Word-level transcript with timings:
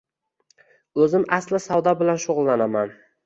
Oʻzim 1.03 1.27
asli 1.37 1.61
savdo 1.67 1.95
bilan 2.01 2.19
shugʻullanaman 2.27 2.97